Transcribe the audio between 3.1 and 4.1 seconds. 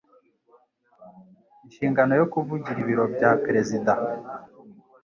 bya Perezida